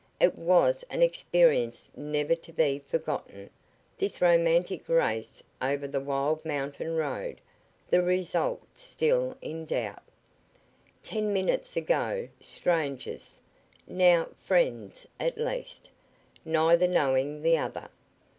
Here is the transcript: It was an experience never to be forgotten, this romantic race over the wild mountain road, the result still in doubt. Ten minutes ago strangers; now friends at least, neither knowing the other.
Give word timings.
It 0.19 0.35
was 0.37 0.83
an 0.89 1.03
experience 1.03 1.87
never 1.95 2.33
to 2.33 2.51
be 2.51 2.79
forgotten, 2.79 3.51
this 3.99 4.19
romantic 4.19 4.89
race 4.89 5.43
over 5.61 5.87
the 5.87 5.99
wild 6.01 6.43
mountain 6.43 6.95
road, 6.95 7.39
the 7.87 8.01
result 8.01 8.63
still 8.73 9.37
in 9.43 9.63
doubt. 9.65 10.01
Ten 11.03 11.31
minutes 11.31 11.77
ago 11.77 12.29
strangers; 12.39 13.39
now 13.87 14.29
friends 14.43 15.07
at 15.19 15.37
least, 15.37 15.87
neither 16.43 16.87
knowing 16.87 17.43
the 17.43 17.59
other. 17.59 17.87